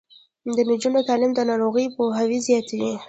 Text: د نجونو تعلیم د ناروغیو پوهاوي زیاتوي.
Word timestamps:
د 0.55 0.57
نجونو 0.69 0.99
تعلیم 1.09 1.31
د 1.35 1.39
ناروغیو 1.49 1.93
پوهاوي 1.95 2.39
زیاتوي. 2.47 2.91